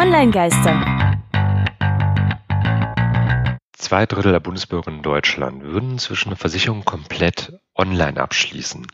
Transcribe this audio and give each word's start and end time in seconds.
Online-Geister. 0.00 1.20
Zwei 3.72 4.06
Drittel 4.06 4.32
der 4.32 4.40
Bundesbürger 4.40 4.90
in 4.90 5.02
Deutschland 5.02 5.62
würden 5.62 5.90
inzwischen 5.90 6.30
eine 6.30 6.36
Versicherung 6.36 6.86
komplett 6.86 7.52
online 7.74 8.18
abschließen. 8.18 8.86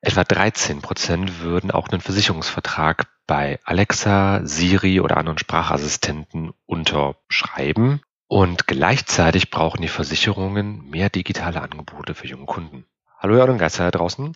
Etwa 0.00 0.24
13 0.24 0.80
Prozent 0.80 1.42
würden 1.42 1.70
auch 1.70 1.90
einen 1.90 2.00
Versicherungsvertrag 2.00 3.06
bei 3.26 3.60
Alexa, 3.64 4.40
Siri 4.44 5.00
oder 5.00 5.18
anderen 5.18 5.36
Sprachassistenten 5.36 6.54
unterschreiben. 6.64 8.00
Und 8.26 8.66
gleichzeitig 8.66 9.50
brauchen 9.50 9.82
die 9.82 9.88
Versicherungen 9.88 10.88
mehr 10.88 11.10
digitale 11.10 11.60
Angebote 11.60 12.14
für 12.14 12.28
junge 12.28 12.46
Kunden. 12.46 12.86
Hallo 13.18 13.36
ihr 13.36 13.42
Online-Geister 13.42 13.84
da 13.84 13.98
draußen. 13.98 14.34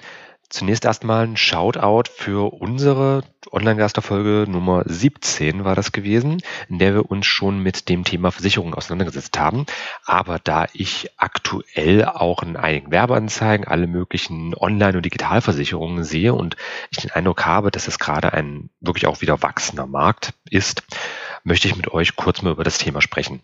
Zunächst 0.51 0.85
erstmal 0.85 1.29
ein 1.29 1.37
Shoutout 1.37 2.11
für 2.13 2.53
unsere 2.53 3.23
Online-Gaster-Folge 3.53 4.51
Nummer 4.51 4.83
17 4.85 5.65
war 5.65 5.77
das 5.77 5.93
gewesen, 5.93 6.43
in 6.69 6.81
der 6.81 6.93
wir 6.93 7.09
uns 7.09 7.27
schon 7.27 7.63
mit 7.63 7.89
dem 7.89 8.03
Thema 8.03 8.33
Versicherung 8.33 8.75
auseinandergesetzt 8.75 9.39
haben. 9.39 9.65
Aber 10.05 10.41
da 10.41 10.67
ich 10.73 11.09
aktuell 11.17 12.05
auch 12.05 12.43
in 12.43 12.57
einigen 12.57 12.91
Werbeanzeigen 12.91 13.65
alle 13.65 13.87
möglichen 13.87 14.53
Online- 14.57 14.97
und 14.97 15.05
Digitalversicherungen 15.05 16.03
sehe 16.03 16.35
und 16.35 16.57
ich 16.91 16.99
den 16.99 17.13
Eindruck 17.13 17.47
habe, 17.47 17.71
dass 17.71 17.87
es 17.87 18.01
gerade 18.01 18.33
ein 18.33 18.71
wirklich 18.81 19.07
auch 19.07 19.21
wieder 19.21 19.43
wachsender 19.43 19.87
Markt 19.87 20.35
ist, 20.51 20.83
möchte 21.45 21.69
ich 21.69 21.77
mit 21.77 21.93
euch 21.93 22.17
kurz 22.17 22.43
mal 22.43 22.51
über 22.51 22.65
das 22.65 22.79
Thema 22.79 23.01
sprechen. 23.01 23.41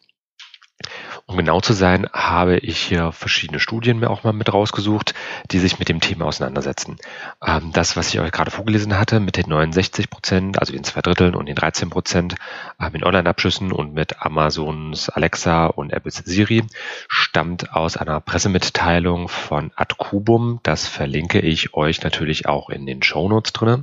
Um 1.29 1.37
genau 1.37 1.61
zu 1.61 1.73
sein, 1.73 2.07
habe 2.13 2.57
ich 2.59 2.79
hier 2.79 3.11
verschiedene 3.11 3.59
Studien 3.59 3.99
mir 3.99 4.11
auch 4.11 4.23
mal 4.23 4.33
mit 4.33 4.53
rausgesucht, 4.53 5.13
die 5.51 5.59
sich 5.59 5.81
mit 5.81 5.89
dem 5.89 6.01
Thema 6.01 6.27
auseinandersetzen. 6.27 6.99
Ähm, 7.45 7.73
das, 7.73 7.97
was 7.97 8.15
ich 8.15 8.21
euch 8.21 8.31
gerade 8.31 8.53
vorgelesen 8.53 8.97
hatte, 8.97 9.19
mit 9.19 9.37
den 9.37 9.49
69 9.49 10.09
Prozent, 10.09 10.61
also 10.61 10.73
den 10.73 10.85
zwei 10.85 11.01
Dritteln 11.01 11.35
und 11.35 11.47
den 11.47 11.57
13 11.57 11.91
Prozent 11.91 12.37
äh, 12.79 12.91
mit 12.91 13.03
Online-Abschlüssen 13.03 13.73
und 13.73 13.93
mit 13.93 14.23
Amazons 14.23 15.09
Alexa 15.09 15.67
und 15.67 15.93
Apples 15.93 16.23
Siri, 16.25 16.63
stammt 17.09 17.73
aus 17.73 17.97
einer 17.97 18.21
Pressemitteilung 18.21 19.27
von 19.29 19.73
Adcubum. 19.75 20.61
Das 20.63 20.87
verlinke 20.87 21.41
ich 21.41 21.75
euch 21.75 22.03
natürlich 22.03 22.47
auch 22.47 22.71
in 22.71 22.87
den 22.87 23.03
Show 23.03 23.29
Notes 23.29 23.53
drinne. 23.53 23.83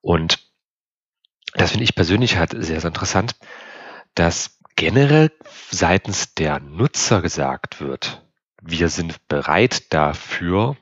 Und 0.00 0.38
das 1.52 1.72
finde 1.72 1.84
ich 1.84 1.94
persönlich 1.94 2.38
halt 2.38 2.52
sehr, 2.52 2.80
sehr 2.80 2.88
interessant, 2.88 3.36
dass 4.14 4.55
generell 4.76 5.32
seitens 5.70 6.34
der 6.34 6.60
Nutzer 6.60 7.22
gesagt 7.22 7.80
wird, 7.80 8.22
wir 8.62 8.88
sind 8.88 9.26
bereit 9.28 9.92
dafür, 9.92 10.76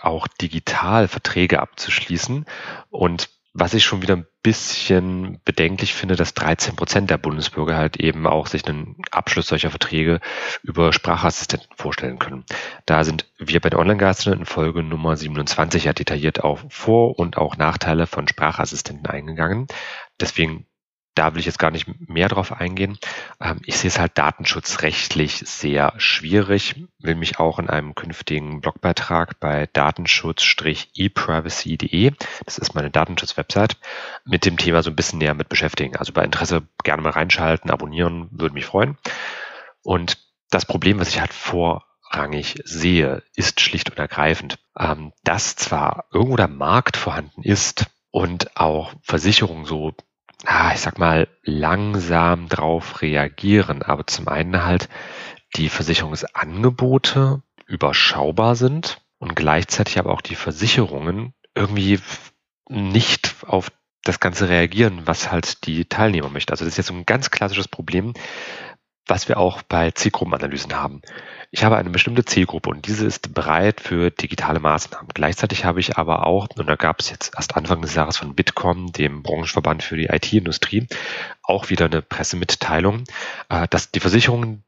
auch 0.00 0.26
digital 0.26 1.08
Verträge 1.08 1.60
abzuschließen. 1.60 2.46
Und 2.90 3.30
was 3.54 3.74
ich 3.74 3.84
schon 3.84 4.02
wieder 4.02 4.14
ein 4.14 4.26
bisschen 4.42 5.40
bedenklich 5.44 5.92
finde, 5.94 6.14
dass 6.14 6.34
13 6.34 6.76
Prozent 6.76 7.10
der 7.10 7.18
Bundesbürger 7.18 7.76
halt 7.76 7.96
eben 7.96 8.26
auch 8.26 8.46
sich 8.46 8.64
einen 8.66 8.96
Abschluss 9.10 9.48
solcher 9.48 9.70
Verträge 9.70 10.20
über 10.62 10.92
Sprachassistenten 10.92 11.70
vorstellen 11.76 12.18
können. 12.18 12.44
Da 12.86 13.02
sind 13.02 13.26
wir 13.36 13.60
bei 13.60 13.70
der 13.70 13.80
Online-Geistern 13.80 14.38
in 14.38 14.46
Folge 14.46 14.82
Nummer 14.82 15.16
27 15.16 15.84
ja 15.84 15.92
detailliert 15.92 16.44
auf 16.44 16.64
Vor- 16.70 17.18
und 17.18 17.36
auch 17.36 17.56
Nachteile 17.56 18.06
von 18.06 18.28
Sprachassistenten 18.28 19.06
eingegangen. 19.06 19.66
Deswegen 20.20 20.66
da 21.18 21.34
will 21.34 21.40
ich 21.40 21.46
jetzt 21.46 21.58
gar 21.58 21.72
nicht 21.72 21.88
mehr 22.08 22.28
drauf 22.28 22.52
eingehen. 22.52 22.96
Ähm, 23.40 23.60
ich 23.66 23.76
sehe 23.76 23.88
es 23.88 23.98
halt 23.98 24.16
datenschutzrechtlich 24.16 25.42
sehr 25.44 25.92
schwierig, 25.96 26.76
will 27.00 27.16
mich 27.16 27.40
auch 27.40 27.58
in 27.58 27.68
einem 27.68 27.96
künftigen 27.96 28.60
Blogbeitrag 28.60 29.40
bei 29.40 29.68
datenschutz-eprivacy.de, 29.72 32.12
das 32.44 32.58
ist 32.58 32.76
meine 32.76 32.90
Datenschutz-Website, 32.90 33.78
mit 34.24 34.44
dem 34.44 34.58
Thema 34.58 34.84
so 34.84 34.90
ein 34.90 34.96
bisschen 34.96 35.18
näher 35.18 35.34
mit 35.34 35.48
beschäftigen. 35.48 35.96
Also 35.96 36.12
bei 36.12 36.22
Interesse 36.22 36.62
gerne 36.84 37.02
mal 37.02 37.10
reinschalten, 37.10 37.72
abonnieren, 37.72 38.28
würde 38.30 38.54
mich 38.54 38.66
freuen. 38.66 38.96
Und 39.82 40.18
das 40.50 40.66
Problem, 40.66 41.00
was 41.00 41.08
ich 41.08 41.20
halt 41.20 41.32
vorrangig 41.32 42.60
sehe, 42.64 43.24
ist 43.34 43.60
schlicht 43.60 43.90
und 43.90 43.98
ergreifend, 43.98 44.60
ähm, 44.78 45.12
dass 45.24 45.56
zwar 45.56 46.04
irgendwo 46.12 46.36
der 46.36 46.46
Markt 46.46 46.96
vorhanden 46.96 47.42
ist 47.42 47.86
und 48.12 48.56
auch 48.56 48.92
Versicherungen 49.02 49.64
so 49.64 49.94
ah, 50.46 50.72
ich 50.72 50.80
sag 50.80 50.98
mal, 50.98 51.28
langsam 51.42 52.48
drauf 52.48 53.02
reagieren. 53.02 53.82
Aber 53.82 54.06
zum 54.06 54.28
einen 54.28 54.64
halt 54.64 54.88
die 55.56 55.68
Versicherungsangebote 55.68 57.42
überschaubar 57.66 58.54
sind 58.54 59.00
und 59.18 59.34
gleichzeitig 59.34 59.98
aber 59.98 60.12
auch 60.12 60.20
die 60.20 60.36
Versicherungen 60.36 61.34
irgendwie 61.54 62.00
nicht 62.68 63.34
auf 63.46 63.70
das 64.04 64.20
Ganze 64.20 64.48
reagieren, 64.48 65.02
was 65.04 65.30
halt 65.30 65.66
die 65.66 65.84
Teilnehmer 65.84 66.30
möchten. 66.30 66.52
Also 66.52 66.64
das 66.64 66.74
ist 66.74 66.78
jetzt 66.78 66.90
ein 66.90 67.06
ganz 67.06 67.30
klassisches 67.30 67.68
Problem, 67.68 68.14
was 69.08 69.28
wir 69.28 69.38
auch 69.38 69.62
bei 69.62 69.90
Zielgruppenanalysen 69.90 70.74
haben. 70.74 71.02
Ich 71.50 71.64
habe 71.64 71.76
eine 71.76 71.90
bestimmte 71.90 72.24
Zielgruppe 72.24 72.68
und 72.68 72.86
diese 72.86 73.06
ist 73.06 73.34
bereit 73.34 73.80
für 73.80 74.10
digitale 74.10 74.60
Maßnahmen. 74.60 75.08
Gleichzeitig 75.14 75.64
habe 75.64 75.80
ich 75.80 75.96
aber 75.96 76.26
auch, 76.26 76.48
und 76.56 76.66
da 76.68 76.76
gab 76.76 77.00
es 77.00 77.10
jetzt 77.10 77.32
erst 77.34 77.56
Anfang 77.56 77.80
des 77.80 77.94
Jahres 77.94 78.18
von 78.18 78.34
Bitkom, 78.34 78.92
dem 78.92 79.22
Branchenverband 79.22 79.82
für 79.82 79.96
die 79.96 80.06
IT-Industrie, 80.06 80.86
auch 81.42 81.70
wieder 81.70 81.86
eine 81.86 82.02
Pressemitteilung, 82.02 83.04
äh, 83.48 83.66
dass 83.68 83.90
die 83.90 84.00
Versicherungen 84.00 84.62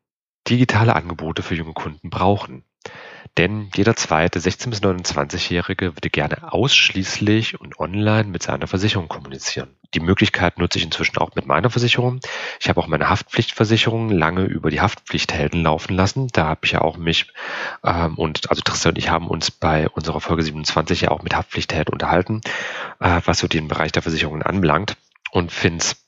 digitale 0.49 0.97
Angebote 0.97 1.43
für 1.43 1.55
junge 1.55 1.75
Kunden 1.75 2.09
brauchen. 2.09 2.65
Denn 3.37 3.71
jeder 3.75 3.97
zweite 3.97 4.39
16- 4.39 4.71
bis 4.71 4.83
29-Jährige 4.83 5.97
würde 5.97 6.11
gerne 6.11 6.53
ausschließlich 6.53 7.61
und 7.61 7.79
online 7.79 8.29
mit 8.29 8.43
seiner 8.43 8.67
Versicherung 8.67 9.09
kommunizieren. 9.09 9.77
Die 9.95 10.01
Möglichkeit 10.01 10.59
nutze 10.59 10.79
ich 10.79 10.85
inzwischen 10.85 11.19
auch 11.19 11.35
mit 11.35 11.47
meiner 11.47 11.71
Versicherung. 11.71 12.21
Ich 12.61 12.69
habe 12.69 12.81
auch 12.81 12.87
meine 12.87 13.09
Haftpflichtversicherung 13.09 14.11
lange 14.11 14.45
über 14.45 14.71
die 14.71 14.81
Haftpflichthelden 14.81 15.63
laufen 15.63 15.95
lassen. 15.95 16.29
Da 16.29 16.47
habe 16.47 16.61
ich 16.65 16.73
ja 16.73 16.81
auch 16.81 16.97
mich 16.97 17.33
ähm, 17.85 18.17
und 18.17 18.51
also 18.51 18.63
Tristan 18.63 18.93
und 18.93 18.99
ich 18.99 19.11
haben 19.11 19.29
uns 19.29 19.51
bei 19.51 19.89
unserer 19.89 20.21
Folge 20.21 20.43
27 20.43 21.03
ja 21.03 21.11
auch 21.11 21.23
mit 21.23 21.35
Haftpflichthelden 21.35 21.93
unterhalten, 21.93 22.41
äh, 23.01 23.21
was 23.25 23.39
so 23.39 23.49
den 23.49 23.69
Bereich 23.69 23.93
der 23.93 24.03
Versicherungen 24.03 24.43
anbelangt 24.43 24.97
und 25.33 25.51
finde 25.51 25.79
es 25.79 26.07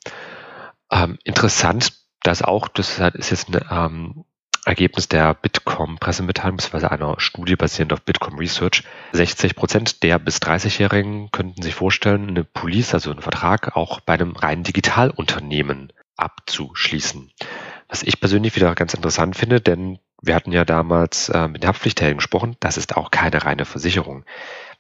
ähm, 0.93 1.19
interessant, 1.25 1.95
dass 2.23 2.43
auch, 2.43 2.69
das 2.69 3.01
ist 3.15 3.31
jetzt 3.31 3.49
eine 3.49 3.67
ähm, 3.71 4.25
Ergebnis 4.65 5.09
der 5.09 5.35
Bitkom-Pressemitteilung 5.35 6.57
bzw. 6.57 6.87
einer 6.87 7.19
Studie 7.19 7.57
basierend 7.57 7.93
auf 7.93 8.03
Bitkom 8.03 8.39
Research. 8.39 8.85
60 9.13 9.57
Prozent 9.57 10.03
der 10.03 10.19
bis 10.19 10.39
30-Jährigen 10.39 11.31
könnten 11.33 11.63
sich 11.63 11.75
vorstellen, 11.75 12.29
eine 12.29 12.45
Police, 12.45 12.95
also 12.95 13.11
einen 13.11 13.23
Vertrag, 13.23 13.77
auch 13.77 14.01
bei 14.01 14.15
einem 14.15 14.37
reinen 14.37 14.63
Digitalunternehmen 14.63 15.93
abzuschließen. 16.17 17.33
Was 17.89 18.03
ich 18.05 18.21
persönlich 18.21 18.55
wieder 18.55 18.75
ganz 18.75 18.95
interessant 18.95 19.37
finde, 19.37 19.61
denn 19.61 19.99
wir 20.23 20.37
hatten 20.37 20.53
ja 20.53 20.65
damals 20.65 21.29
äh, 21.29 21.49
mit 21.49 21.63
den 21.63 21.69
Haftpflichthelden 21.69 22.19
gesprochen, 22.19 22.57
das 22.61 22.77
ist 22.77 22.97
auch 22.97 23.11
keine 23.11 23.45
reine 23.45 23.65
Versicherung. 23.65 24.25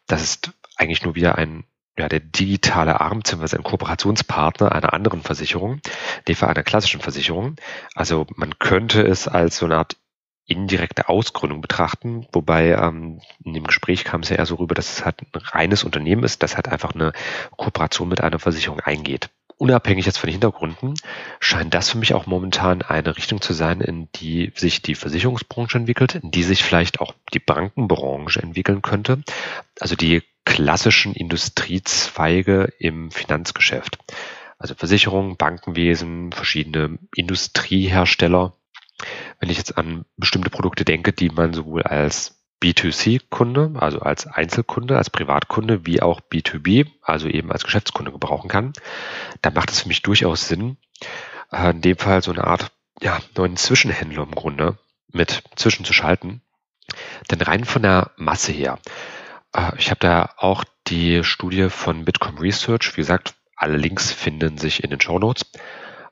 Das 0.06 0.22
ist 0.22 0.52
eigentlich 0.76 1.02
nur 1.02 1.16
wieder 1.16 1.36
ein 1.36 1.64
ja, 1.98 2.08
der 2.08 2.20
digitale 2.20 3.00
Arm 3.00 3.18
bzw. 3.18 3.56
ein 3.56 3.62
Kooperationspartner 3.62 4.72
einer 4.72 4.94
anderen 4.94 5.22
Versicherung, 5.22 5.80
in 6.26 6.34
Fall 6.34 6.50
einer 6.50 6.62
klassischen 6.62 7.00
Versicherung. 7.00 7.56
Also 7.94 8.26
man 8.34 8.58
könnte 8.58 9.02
es 9.02 9.28
als 9.28 9.58
so 9.58 9.66
eine 9.66 9.76
Art 9.76 9.96
indirekte 10.46 11.08
Ausgründung 11.08 11.60
betrachten, 11.60 12.26
wobei 12.32 12.70
ähm, 12.70 13.20
in 13.44 13.54
dem 13.54 13.64
Gespräch 13.64 14.04
kam 14.04 14.22
es 14.22 14.28
ja 14.28 14.36
eher 14.36 14.46
so 14.46 14.56
rüber, 14.56 14.74
dass 14.74 14.92
es 14.92 15.04
halt 15.04 15.22
ein 15.22 15.40
reines 15.40 15.84
Unternehmen 15.84 16.24
ist, 16.24 16.42
das 16.42 16.56
halt 16.56 16.68
einfach 16.68 16.94
eine 16.94 17.12
Kooperation 17.56 18.08
mit 18.08 18.20
einer 18.20 18.38
Versicherung 18.38 18.80
eingeht. 18.80 19.30
Unabhängig 19.56 20.06
jetzt 20.06 20.18
von 20.18 20.26
den 20.26 20.32
Hintergründen 20.32 20.94
scheint 21.38 21.72
das 21.72 21.90
für 21.90 21.98
mich 21.98 22.14
auch 22.14 22.26
momentan 22.26 22.82
eine 22.82 23.16
Richtung 23.16 23.40
zu 23.40 23.52
sein, 23.52 23.80
in 23.80 24.08
die 24.16 24.52
sich 24.56 24.82
die 24.82 24.96
Versicherungsbranche 24.96 25.78
entwickelt, 25.78 26.16
in 26.16 26.32
die 26.32 26.42
sich 26.42 26.64
vielleicht 26.64 27.00
auch 27.00 27.14
die 27.32 27.38
Bankenbranche 27.38 28.42
entwickeln 28.42 28.82
könnte. 28.82 29.22
Also 29.78 29.94
die 29.94 30.22
klassischen 30.44 31.14
Industriezweige 31.14 32.72
im 32.78 33.10
Finanzgeschäft. 33.10 33.98
Also 34.58 34.74
Versicherungen, 34.74 35.36
Bankenwesen, 35.36 36.32
verschiedene 36.32 36.98
Industriehersteller. 37.14 38.52
Wenn 39.40 39.50
ich 39.50 39.58
jetzt 39.58 39.76
an 39.76 40.04
bestimmte 40.16 40.50
Produkte 40.50 40.84
denke, 40.84 41.12
die 41.12 41.30
man 41.30 41.52
sowohl 41.52 41.82
als 41.82 42.42
B2C-Kunde, 42.62 43.72
also 43.74 44.00
als 44.00 44.28
Einzelkunde, 44.28 44.96
als 44.96 45.10
Privatkunde, 45.10 45.84
wie 45.84 46.00
auch 46.00 46.20
B2B, 46.20 46.86
also 47.02 47.26
eben 47.26 47.50
als 47.50 47.64
Geschäftskunde 47.64 48.12
gebrauchen 48.12 48.48
kann, 48.48 48.72
dann 49.42 49.54
macht 49.54 49.72
es 49.72 49.82
für 49.82 49.88
mich 49.88 50.02
durchaus 50.02 50.46
Sinn, 50.46 50.76
äh, 51.50 51.70
in 51.70 51.80
dem 51.80 51.96
Fall 51.96 52.22
so 52.22 52.30
eine 52.30 52.44
Art 52.44 52.70
ja, 53.00 53.18
neuen 53.36 53.56
Zwischenhändler 53.56 54.22
im 54.22 54.30
Grunde 54.30 54.78
mit 55.10 55.42
zwischenzuschalten. 55.56 56.40
Denn 57.30 57.40
rein 57.40 57.64
von 57.64 57.82
der 57.82 58.12
Masse 58.16 58.52
her 58.52 58.78
ich 59.76 59.90
habe 59.90 60.00
da 60.00 60.30
auch 60.36 60.64
die 60.86 61.24
Studie 61.24 61.68
von 61.68 62.04
Bitkom 62.04 62.38
Research, 62.38 62.96
wie 62.96 63.02
gesagt, 63.02 63.34
alle 63.56 63.76
Links 63.76 64.10
finden 64.12 64.58
sich 64.58 64.82
in 64.82 64.90
den 64.90 65.00
Show 65.00 65.18
Notes, 65.18 65.46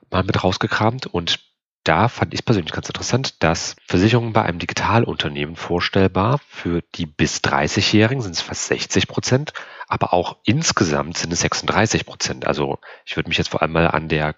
mal 0.09 0.23
mit 0.23 0.43
rausgekramt 0.43 1.07
und 1.07 1.39
da 1.83 2.07
fand 2.09 2.33
ich 2.35 2.45
persönlich 2.45 2.73
ganz 2.73 2.87
interessant, 2.87 3.41
dass 3.41 3.75
Versicherungen 3.87 4.33
bei 4.33 4.43
einem 4.43 4.59
Digitalunternehmen 4.59 5.55
vorstellbar 5.55 6.39
für 6.47 6.83
die 6.95 7.07
bis 7.07 7.39
30-Jährigen 7.39 8.21
sind 8.21 8.35
es 8.35 8.41
fast 8.41 8.67
60 8.67 9.07
Prozent, 9.07 9.53
aber 9.87 10.13
auch 10.13 10.37
insgesamt 10.43 11.17
sind 11.17 11.33
es 11.33 11.41
36 11.41 12.05
Prozent. 12.05 12.45
Also 12.45 12.77
ich 13.03 13.15
würde 13.15 13.29
mich 13.29 13.39
jetzt 13.39 13.49
vor 13.49 13.63
allem 13.63 13.71
mal 13.71 13.87
an 13.87 14.09
der 14.09 14.33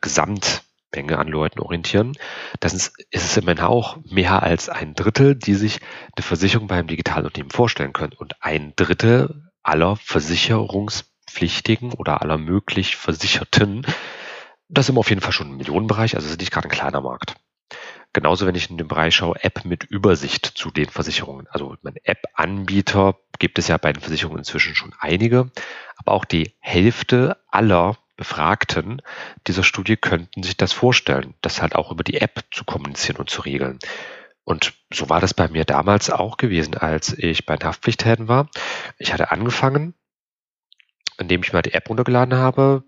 Gesamtmenge 0.93 1.17
an 1.17 1.27
Leuten 1.27 1.59
orientieren. 1.59 2.13
Das 2.59 2.73
ist, 2.73 2.93
es 3.11 3.37
immerhin 3.37 3.63
auch 3.63 3.97
mehr 4.05 4.43
als 4.43 4.69
ein 4.69 4.93
Drittel, 4.93 5.35
die 5.35 5.55
sich 5.55 5.79
eine 6.15 6.23
Versicherung 6.23 6.67
beim 6.67 6.87
Digitalunternehmen 6.87 7.51
vorstellen 7.51 7.93
können. 7.93 8.13
Und 8.13 8.35
ein 8.41 8.73
Drittel 8.75 9.49
aller 9.63 9.95
Versicherungspflichtigen 9.95 11.93
oder 11.93 12.21
aller 12.21 12.37
möglich 12.37 12.95
Versicherten 12.95 13.85
das 14.69 14.89
ist 14.89 14.97
auf 14.97 15.09
jeden 15.09 15.21
Fall 15.21 15.33
schon 15.33 15.49
ein 15.51 15.57
Millionenbereich, 15.57 16.15
also 16.15 16.27
ist 16.27 16.39
nicht 16.39 16.51
gerade 16.51 16.67
ein 16.67 16.71
kleiner 16.71 17.01
Markt. 17.01 17.35
Genauso, 18.11 18.47
wenn 18.47 18.55
ich 18.55 18.69
in 18.71 18.77
den 18.77 18.87
Bereich 18.87 19.15
schaue, 19.15 19.43
App 19.43 19.65
mit 19.65 19.83
Übersicht 19.83 20.45
zu 20.45 20.71
den 20.71 20.89
Versicherungen. 20.89 21.47
Also 21.49 21.75
App-Anbieter 22.03 23.15
gibt 23.39 23.59
es 23.59 23.67
ja 23.67 23.77
bei 23.77 23.93
den 23.93 24.01
Versicherungen 24.01 24.39
inzwischen 24.39 24.73
schon 24.73 24.95
einige, 24.99 25.51
aber 25.97 26.13
auch 26.13 26.25
die 26.25 26.55
Hälfte 26.59 27.37
aller 27.49 27.97
Befragten 28.15 29.01
dieser 29.47 29.63
Studie 29.63 29.97
könnten 29.97 30.43
sich 30.43 30.55
das 30.55 30.71
vorstellen, 30.71 31.33
das 31.41 31.61
halt 31.61 31.75
auch 31.75 31.91
über 31.91 32.03
die 32.03 32.21
App 32.21 32.45
zu 32.51 32.63
kommunizieren 32.63 33.17
und 33.17 33.29
zu 33.29 33.41
regeln. 33.41 33.79
Und 34.43 34.73
so 34.93 35.09
war 35.09 35.21
das 35.21 35.33
bei 35.33 35.47
mir 35.47 35.65
damals 35.65 36.09
auch 36.09 36.37
gewesen, 36.37 36.75
als 36.75 37.17
ich 37.17 37.45
bei 37.45 37.55
den 37.55 37.67
Haftpflichthelden 37.67 38.27
war. 38.27 38.49
Ich 38.97 39.13
hatte 39.13 39.31
angefangen, 39.31 39.93
indem 41.17 41.41
ich 41.43 41.53
mal 41.53 41.61
die 41.61 41.73
App 41.73 41.89
runtergeladen 41.89 42.35
habe, 42.35 42.83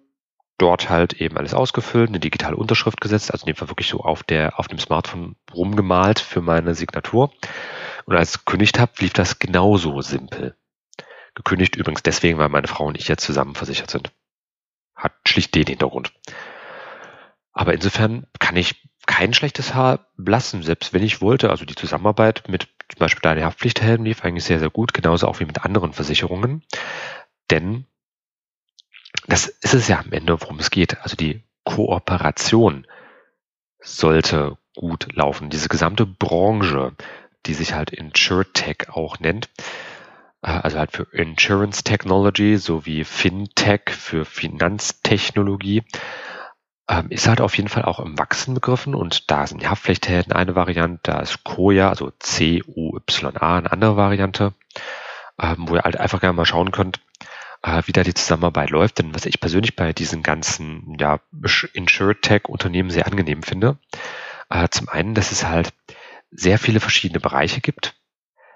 dort 0.58 0.90
halt 0.90 1.14
eben 1.14 1.38
alles 1.38 1.54
ausgefüllt, 1.54 2.10
eine 2.10 2.20
digitale 2.20 2.56
Unterschrift 2.56 3.02
gesetzt, 3.02 3.32
also 3.32 3.46
in 3.46 3.54
dem 3.54 3.56
Fall 3.56 3.70
wirklich 3.70 3.88
so 3.88 4.02
auf 4.02 4.24
der, 4.24 4.60
auf 4.60 4.68
dem 4.68 4.80
Smartphone 4.80 5.36
rumgemalt 5.54 6.20
für 6.20 6.42
meine 6.42 6.76
Signatur. 6.76 7.32
Und 8.06 8.16
als 8.16 8.36
ich 8.36 8.46
gekündigt 8.46 8.80
habe, 8.80 8.92
lief 9.00 9.14
das 9.14 9.40
genauso 9.40 10.02
simpel. 10.02 10.56
Gekündigt 11.34 11.76
übrigens 11.76 12.04
deswegen, 12.04 12.38
weil 12.38 12.50
meine 12.50 12.68
Frau 12.68 12.86
und 12.86 12.98
ich 12.98 13.08
jetzt 13.08 13.26
zusammen 13.26 13.56
versichert 13.56 13.92
sind. 13.92 14.12
Hat 14.96 15.14
schlicht 15.28 15.56
den 15.56 15.66
Hintergrund. 15.66 16.14
Aber 17.52 17.74
insofern 17.74 18.28
kann 18.40 18.56
ich 18.56 18.88
kein 19.06 19.34
schlechtes 19.34 19.74
Haar 19.74 20.08
lassen, 20.18 20.64
selbst 20.64 20.94
wenn 20.94 21.04
ich 21.04 21.22
wollte. 21.22 21.50
Also 21.50 21.66
die 21.66 21.76
Zusammenarbeit 21.76 22.44
mit 22.48 22.68
zum 22.90 23.00
Beispiel 23.00 23.22
deiner 23.22 23.46
Haftpflichthelden 23.46 24.06
lief 24.06 24.24
eigentlich 24.24 24.44
sehr, 24.44 24.60
sehr 24.60 24.70
gut, 24.70 24.94
genauso 24.94 25.28
auch 25.28 25.40
wie 25.40 25.46
mit 25.46 25.64
anderen 25.64 25.94
Versicherungen. 25.94 26.64
Denn 27.50 27.86
das 29.28 29.48
ist 29.48 29.74
es 29.74 29.88
ja 29.88 30.00
am 30.00 30.12
Ende, 30.12 30.40
worum 30.42 30.60
es 30.60 30.72
geht. 30.72 31.02
Also 31.02 31.16
die 31.16 31.44
Kooperation 31.64 32.86
sollte 33.80 34.58
gut 34.76 35.08
laufen. 35.14 35.50
Diese 35.50 35.70
gesamte 35.70 36.06
Branche, 36.06 36.94
die 37.46 37.54
sich 37.54 37.74
halt 37.74 37.92
InsurTech 37.92 38.90
auch 38.90 39.20
nennt, 39.20 39.50
also 40.52 40.78
halt 40.78 40.92
für 40.92 41.08
Insurance 41.12 41.84
Technology 41.84 42.58
sowie 42.58 43.04
FinTech 43.04 43.90
für 43.90 44.26
Finanztechnologie, 44.26 45.84
ähm, 46.88 47.08
ist 47.10 47.28
halt 47.28 47.42
auf 47.42 47.58
jeden 47.58 47.70
Fall 47.70 47.84
auch 47.84 48.00
im 48.00 48.18
Wachsen 48.20 48.54
begriffen 48.54 48.94
und 48.94 49.32
da 49.32 49.48
sind 49.48 49.62
die 49.62 49.68
Haftpflichthelden 49.68 50.34
eine 50.34 50.56
Variante, 50.56 51.00
da 51.04 51.20
ist 51.20 51.44
Koya, 51.44 51.90
also 51.90 52.12
C-U-Y-A, 52.20 53.58
eine 53.58 53.72
andere 53.72 53.98
Variante, 53.98 54.54
ähm, 55.42 55.68
wo 55.68 55.76
ihr 55.76 55.82
halt 55.82 56.00
einfach 56.00 56.22
gerne 56.22 56.36
mal 56.36 56.46
schauen 56.46 56.72
könnt, 56.72 57.00
äh, 57.64 57.82
wie 57.86 57.92
da 57.92 58.04
die 58.04 58.14
Zusammenarbeit 58.14 58.70
läuft. 58.70 59.00
Denn 59.00 59.16
was 59.16 59.26
ich 59.26 59.40
persönlich 59.40 59.76
bei 59.76 59.94
diesen 59.94 60.22
ganzen 60.22 60.96
ja, 61.00 61.20
Insure-Tech-Unternehmen 61.74 62.92
sehr 62.92 63.08
angenehm 63.08 63.42
finde, 63.42 63.80
äh, 64.50 64.68
zum 64.70 64.90
einen, 64.90 65.16
dass 65.16 65.32
es 65.32 65.46
halt 65.46 65.74
sehr 66.30 66.60
viele 66.60 66.80
verschiedene 66.80 67.20
Bereiche 67.20 67.62
gibt, 67.62 67.96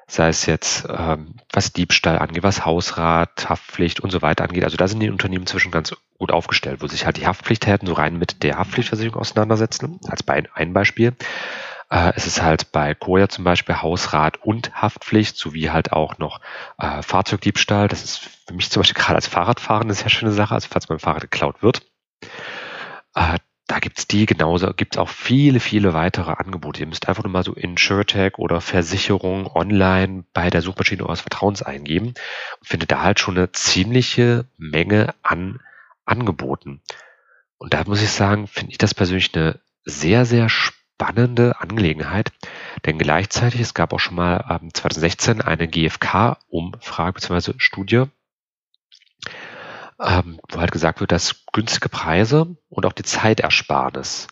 sei 0.10 0.30
es 0.30 0.46
jetzt 0.48 0.88
ähm, 0.90 1.36
was 1.54 1.72
Diebstahl 1.72 2.18
angeht, 2.18 2.44
was 2.44 2.66
Hausrat, 2.66 3.48
Haftpflicht 3.48 4.00
und 4.00 4.10
so 4.10 4.22
weiter 4.22 4.44
angeht. 4.44 4.64
Also 4.64 4.76
da 4.76 4.88
sind 4.88 5.00
die 5.00 5.10
Unternehmen 5.10 5.46
zwischen 5.46 5.72
ganz 5.72 5.96
gut 6.18 6.32
aufgestellt, 6.32 6.82
wo 6.82 6.88
sich 6.88 7.06
halt 7.06 7.18
die 7.18 7.28
Haftpflichthäten 7.28 7.88
so 7.88 7.94
rein 7.94 8.18
mit 8.18 8.44
der 8.44 8.58
Haftpflichtversicherung 8.58 9.22
auseinandersetzen, 9.22 10.00
als 10.08 10.28
ein 10.28 10.74
Beispiel. 10.74 11.16
Äh, 11.92 12.14
es 12.16 12.26
ist 12.26 12.42
halt 12.42 12.72
bei 12.72 12.96
Koya 12.96 13.30
zum 13.30 13.44
Beispiel 13.44 13.82
Hausrat 13.82 14.44
und 14.44 14.74
Haftpflicht 14.74 15.38
sowie 15.38 15.70
halt 15.70 15.94
auch 15.94 16.18
noch 16.18 16.42
äh, 16.80 17.04
Fahrzeugdiebstahl. 17.04 17.88
Das 17.88 18.04
ist 18.04 18.18
für 18.48 18.54
mich 18.56 18.72
zum 18.72 18.82
Beispiel 18.82 19.02
gerade 19.02 19.16
als 19.16 19.28
Fahrradfahrer 19.28 19.82
eine 19.82 19.94
sehr 19.94 20.10
schöne 20.10 20.32
Sache, 20.32 20.56
also 20.56 20.68
falls 20.72 20.90
mein 20.90 21.00
Fahrrad 21.00 21.22
geklaut 21.22 21.62
wird. 21.62 21.86
Da 23.80 23.82
gibt's 23.82 24.08
die 24.08 24.26
genauso, 24.26 24.74
gibt's 24.74 24.98
auch 24.98 25.08
viele, 25.08 25.62
viele 25.62 25.94
weitere 25.94 26.34
Angebote. 26.34 26.82
Ihr 26.82 26.88
müsst 26.88 27.08
einfach 27.08 27.24
nur 27.24 27.32
mal 27.32 27.46
so 27.46 27.54
InsurTech 27.54 28.38
oder 28.38 28.60
Versicherung 28.60 29.48
online 29.48 30.26
bei 30.34 30.50
der 30.50 30.62
Suchmaschine 30.62 31.06
eures 31.06 31.22
Vertrauens 31.22 31.64
eingeben 31.64 32.08
und 32.08 32.68
findet 32.68 32.92
da 32.92 33.04
halt 33.04 33.22
schon 33.22 33.38
eine 33.38 33.54
ziemliche 33.54 34.48
Menge 34.58 35.16
an 35.22 35.62
Angeboten. 36.04 36.82
Und 37.58 37.74
da 37.74 37.86
muss 37.86 38.02
ich 38.02 38.12
sagen, 38.12 38.48
finde 38.48 38.74
ich 38.74 38.78
das 38.78 38.94
persönlich 38.94 39.34
eine 39.34 39.62
sehr, 39.86 40.26
sehr 40.26 40.50
spannende 40.50 41.62
Angelegenheit, 41.62 42.34
denn 42.86 42.98
gleichzeitig, 42.98 43.62
es 43.62 43.74
gab 43.74 43.94
auch 43.94 44.02
schon 44.02 44.16
mal 44.16 44.60
ähm, 44.62 44.74
2016 44.74 45.42
eine 45.42 45.70
GfK-Umfrage 45.70 47.14
bzw. 47.14 47.54
Studie, 47.60 48.08
ähm, 50.02 50.40
wo 50.50 50.60
halt 50.60 50.72
gesagt 50.72 51.00
wird, 51.00 51.12
dass 51.12 51.46
günstige 51.52 51.90
Preise 51.90 52.56
und 52.70 52.86
auch 52.86 52.94
die 52.94 53.04
Zeitersparnis 53.04 54.28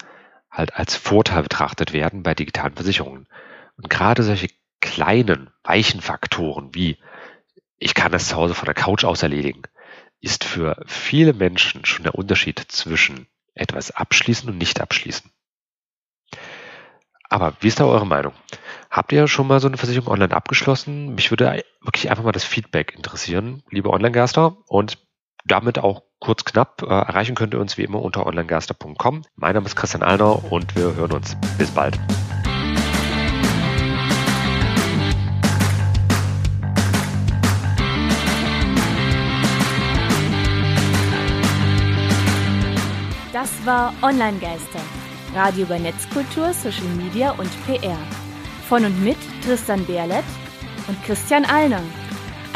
halt 0.50 0.76
als 0.76 0.96
Vorteil 0.96 1.44
betrachtet 1.44 1.94
werden 1.94 2.24
bei 2.24 2.34
digitalen 2.34 2.76
Versicherungen. 2.76 3.28
Und 3.76 3.90
gerade 3.90 4.24
solche 4.24 4.50
kleinen, 4.80 5.50
weichen 5.64 6.02
Faktoren 6.02 6.74
wie 6.74 6.98
ich 7.80 7.94
kann 7.94 8.12
das 8.12 8.30
zu 8.30 8.36
Hause 8.36 8.56
von 8.56 8.66
der 8.66 8.74
Couch 8.74 9.04
aus 9.04 9.24
erledigen, 9.24 9.64
ist 10.20 10.44
für 10.44 10.84
viele 10.88 11.34
Menschen 11.34 11.86
schon 11.86 12.04
der 12.04 12.16
Unterschied 12.16 12.60
zwischen 12.60 13.28
etwas 13.54 13.92
abschließen 13.92 14.50
und 14.50 14.58
nicht 14.58 14.82
abschließen. 14.82 15.32
Aber 17.30 17.54
wie 17.60 17.68
ist 17.68 17.80
da 17.80 17.86
eure 17.86 18.08
Meinung? 18.08 18.34
Habt 18.90 19.12
ihr 19.12 19.28
schon 19.28 19.48
mal 19.48 19.60
so 19.60 19.68
eine 19.68 19.78
Versicherung 19.78 20.12
online 20.12 20.34
abgeschlossen? 20.34 21.14
Mich 21.14 21.30
würde 21.30 21.64
wirklich 21.82 22.10
einfach 22.10 22.24
mal 22.24 22.32
das 22.32 22.46
Feedback 22.46 22.96
interessieren, 22.96 23.64
liebe 23.70 23.90
Online-Gaster. 23.90 24.58
Und 24.68 24.98
damit 25.48 25.80
auch 25.80 26.04
kurz 26.20 26.46
knapp 26.46 26.82
äh, 26.82 26.88
erreichen 26.88 27.36
könnt 27.36 27.54
ihr 27.54 27.60
uns 27.60 27.78
wie 27.78 27.84
immer 27.84 28.02
unter 28.02 28.26
onlinegaster.com. 28.26 29.24
Mein 29.36 29.54
Name 29.54 29.66
ist 29.66 29.76
Christian 29.76 30.04
Allner 30.04 30.52
und 30.52 30.76
wir 30.76 30.96
hören 30.96 31.12
uns. 31.14 31.36
Bis 31.58 31.72
bald. 31.72 32.00
Das 43.34 43.66
war 43.66 43.94
Online-Geister 44.02 44.80
Radio 45.36 45.66
über 45.66 45.78
Netzkultur, 45.78 46.54
Social 46.54 46.88
Media 46.98 47.32
und 47.32 47.50
PR. 47.66 47.98
Von 48.68 48.86
und 48.86 49.04
mit 49.04 49.18
Tristan 49.44 49.86
Berlet 49.86 50.24
und 50.88 51.02
Christian 51.04 51.46
Allner. 51.46 51.82